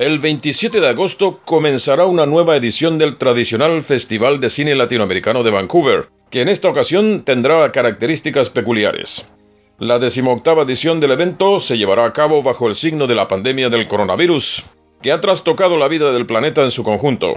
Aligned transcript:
El 0.00 0.18
27 0.18 0.80
de 0.80 0.88
agosto 0.88 1.40
comenzará 1.44 2.06
una 2.06 2.24
nueva 2.24 2.56
edición 2.56 2.96
del 2.96 3.18
tradicional 3.18 3.82
Festival 3.82 4.40
de 4.40 4.48
Cine 4.48 4.74
Latinoamericano 4.74 5.42
de 5.42 5.50
Vancouver, 5.50 6.08
que 6.30 6.40
en 6.40 6.48
esta 6.48 6.70
ocasión 6.70 7.22
tendrá 7.22 7.70
características 7.70 8.48
peculiares. 8.48 9.30
La 9.78 9.98
decimoctava 9.98 10.62
edición 10.62 11.00
del 11.00 11.10
evento 11.10 11.60
se 11.60 11.76
llevará 11.76 12.06
a 12.06 12.14
cabo 12.14 12.42
bajo 12.42 12.66
el 12.66 12.76
signo 12.76 13.06
de 13.08 13.14
la 13.14 13.28
pandemia 13.28 13.68
del 13.68 13.88
coronavirus, 13.88 14.64
que 15.02 15.12
ha 15.12 15.20
trastocado 15.20 15.76
la 15.76 15.88
vida 15.88 16.12
del 16.12 16.24
planeta 16.24 16.62
en 16.62 16.70
su 16.70 16.82
conjunto. 16.82 17.34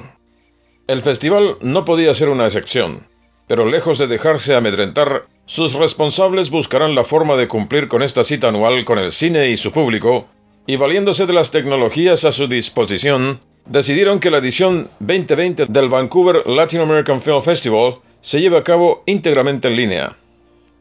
El 0.88 1.02
festival 1.02 1.58
no 1.60 1.84
podía 1.84 2.16
ser 2.16 2.30
una 2.30 2.46
excepción, 2.46 3.06
pero 3.46 3.66
lejos 3.66 3.98
de 3.98 4.08
dejarse 4.08 4.56
amedrentar, 4.56 5.28
sus 5.46 5.74
responsables 5.74 6.50
buscarán 6.50 6.96
la 6.96 7.04
forma 7.04 7.36
de 7.36 7.50
cumplir 7.50 7.90
con 7.90 8.02
esta 8.02 8.24
cita 8.24 8.48
anual 8.48 8.86
con 8.86 9.00
el 9.00 9.12
cine 9.12 9.50
y 9.50 9.58
su 9.58 9.74
público, 9.74 10.30
y 10.66 10.78
valiéndose 10.78 11.26
de 11.26 11.34
las 11.34 11.52
tecnologías 11.52 12.24
a 12.26 12.32
su 12.32 12.48
disposición, 12.48 13.40
decidieron 13.66 14.20
que 14.20 14.32
la 14.32 14.38
edición 14.38 14.90
2020 15.00 15.66
del 15.68 15.90
Vancouver 15.90 16.48
Latin 16.48 16.82
American 16.82 17.22
Film 17.22 17.42
Festival 17.42 17.96
se 18.22 18.40
lleve 18.40 18.58
a 18.58 18.64
cabo 18.64 19.04
íntegramente 19.06 19.68
en 19.68 19.76
línea. 19.76 20.16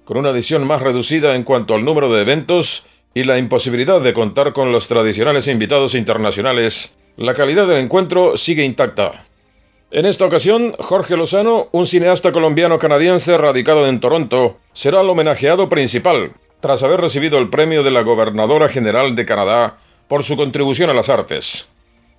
Con 0.05 0.17
una 0.17 0.31
edición 0.31 0.67
más 0.67 0.83
reducida 0.83 1.35
en 1.35 1.43
cuanto 1.43 1.75
al 1.75 1.85
número 1.85 2.13
de 2.13 2.23
eventos 2.23 2.87
y 3.15 3.25
la 3.25 3.39
imposibilidad 3.39 4.01
de 4.01 4.13
contar 4.13 4.53
con 4.53 4.73
los 4.73 4.89
tradicionales 4.89 5.49
invitados 5.49 5.95
internacionales, 5.95 6.97
la 7.17 7.35
calidad 7.35 7.67
del 7.67 7.79
encuentro 7.79 8.37
sigue 8.37 8.65
intacta. 8.65 9.25
En 9.91 10.07
esta 10.07 10.25
ocasión, 10.25 10.73
Jorge 10.79 11.17
Lozano, 11.17 11.69
un 11.73 11.87
cineasta 11.87 12.33
colombiano-canadiense 12.33 13.37
radicado 13.37 13.87
en 13.87 14.01
Toronto, 14.01 14.57
será 14.73 15.03
el 15.03 15.11
homenajeado 15.11 15.69
principal, 15.69 16.33
tras 16.63 16.85
haber 16.85 17.01
recibido 17.01 17.39
el 17.39 17.51
premio 17.51 17.83
de 17.83 17.91
la 17.91 18.03
Gobernadora 18.03 18.69
General 18.69 19.17
de 19.17 19.27
Canadá 19.27 19.79
por 20.07 20.23
su 20.23 20.37
contribución 20.37 20.91
a 20.91 20.95
las 20.95 21.09
artes. 21.09 21.75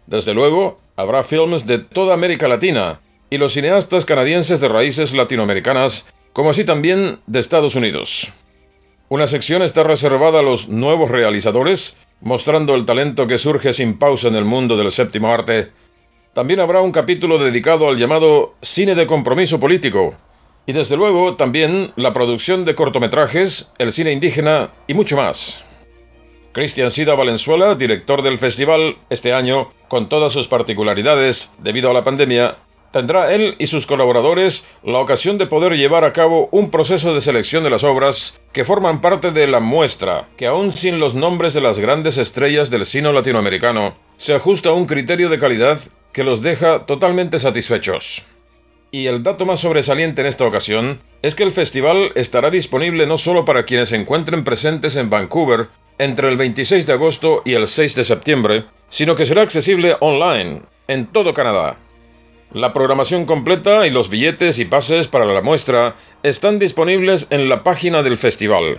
Desde 0.05 0.33
luego, 0.33 0.81
habrá 0.97 1.23
filmes 1.23 1.65
de 1.65 1.77
toda 1.77 2.13
América 2.13 2.49
Latina 2.49 2.99
y 3.29 3.37
los 3.37 3.53
cineastas 3.53 4.03
canadienses 4.03 4.59
de 4.59 4.67
raíces 4.67 5.13
latinoamericanas, 5.13 6.09
como 6.33 6.49
así 6.49 6.65
también 6.65 7.19
de 7.25 7.39
Estados 7.39 7.75
Unidos. 7.75 8.33
Una 9.07 9.27
sección 9.27 9.61
está 9.61 9.83
reservada 9.83 10.39
a 10.39 10.43
los 10.43 10.67
nuevos 10.67 11.09
realizadores, 11.09 11.97
mostrando 12.19 12.75
el 12.75 12.83
talento 12.83 13.27
que 13.27 13.37
surge 13.37 13.71
sin 13.71 13.97
pausa 13.97 14.27
en 14.27 14.35
el 14.35 14.43
mundo 14.43 14.75
del 14.75 14.91
séptimo 14.91 15.31
arte. 15.31 15.71
También 16.33 16.59
habrá 16.59 16.81
un 16.81 16.91
capítulo 16.91 17.37
dedicado 17.37 17.87
al 17.87 17.97
llamado 17.97 18.55
cine 18.61 18.93
de 18.93 19.07
compromiso 19.07 19.57
político, 19.57 20.17
y 20.65 20.73
desde 20.73 20.97
luego 20.97 21.35
también 21.35 21.91
la 21.95 22.13
producción 22.13 22.65
de 22.65 22.75
cortometrajes, 22.75 23.71
el 23.77 23.91
cine 23.91 24.11
indígena 24.11 24.71
y 24.87 24.93
mucho 24.93 25.17
más. 25.17 25.65
Cristian 26.53 26.91
Sida 26.91 27.15
Valenzuela, 27.15 27.75
director 27.75 28.21
del 28.21 28.37
festival, 28.37 28.97
este 29.09 29.33
año, 29.33 29.71
con 29.87 30.07
todas 30.07 30.31
sus 30.31 30.47
particularidades 30.47 31.55
debido 31.57 31.89
a 31.89 31.93
la 31.93 32.03
pandemia, 32.03 32.57
tendrá 32.91 33.33
él 33.33 33.55
y 33.57 33.65
sus 33.65 33.87
colaboradores 33.87 34.67
la 34.83 34.99
ocasión 34.99 35.39
de 35.39 35.47
poder 35.47 35.73
llevar 35.73 36.05
a 36.05 36.13
cabo 36.13 36.47
un 36.51 36.69
proceso 36.69 37.13
de 37.15 37.21
selección 37.21 37.63
de 37.63 37.71
las 37.71 37.83
obras 37.83 38.39
que 38.53 38.65
forman 38.65 39.01
parte 39.01 39.31
de 39.31 39.47
la 39.47 39.59
muestra, 39.59 40.29
que 40.37 40.45
aún 40.45 40.71
sin 40.71 40.99
los 40.99 41.15
nombres 41.15 41.55
de 41.55 41.61
las 41.61 41.79
grandes 41.79 42.19
estrellas 42.19 42.69
del 42.69 42.85
cine 42.85 43.11
latinoamericano, 43.11 43.95
se 44.17 44.35
ajusta 44.35 44.69
a 44.69 44.73
un 44.73 44.85
criterio 44.85 45.29
de 45.29 45.39
calidad 45.39 45.79
que 46.13 46.23
los 46.23 46.43
deja 46.43 46.85
totalmente 46.85 47.39
satisfechos. 47.39 48.27
Y 48.93 49.07
el 49.07 49.23
dato 49.23 49.47
más 49.47 49.61
sobresaliente 49.61 50.21
en 50.21 50.27
esta 50.27 50.45
ocasión 50.45 51.01
es 51.23 51.33
que 51.33 51.41
el 51.41 51.49
festival 51.49 52.11
estará 52.13 52.51
disponible 52.51 53.07
no 53.07 53.17
solo 53.17 53.43
para 53.43 53.63
quienes 53.65 53.89
se 53.89 53.95
encuentren 53.95 54.43
presentes 54.43 54.97
en 54.97 55.09
Vancouver 55.09 55.67
entre 55.97 56.29
el 56.29 56.37
26 56.37 56.85
de 56.85 56.93
agosto 56.93 57.41
y 57.43 57.53
el 57.53 57.65
6 57.65 57.95
de 57.95 58.03
septiembre, 58.03 58.65
sino 58.89 59.15
que 59.15 59.25
será 59.25 59.41
accesible 59.41 59.97
online 59.99 60.61
en 60.87 61.07
todo 61.07 61.33
Canadá. 61.33 61.77
La 62.51 62.71
programación 62.71 63.25
completa 63.25 63.87
y 63.87 63.89
los 63.89 64.11
billetes 64.11 64.59
y 64.59 64.65
pases 64.65 65.07
para 65.07 65.25
la 65.25 65.41
muestra 65.41 65.95
están 66.21 66.59
disponibles 66.59 67.25
en 67.31 67.49
la 67.49 67.63
página 67.63 68.03
del 68.03 68.15
festival. 68.15 68.77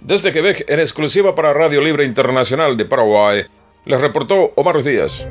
Desde 0.00 0.30
Quebec, 0.30 0.70
en 0.70 0.78
exclusiva 0.78 1.34
para 1.34 1.52
Radio 1.52 1.80
Libre 1.80 2.04
Internacional 2.04 2.76
de 2.76 2.84
Paraguay, 2.84 3.42
les 3.86 4.00
reportó 4.00 4.52
Omar 4.54 4.84
Díaz. 4.84 5.26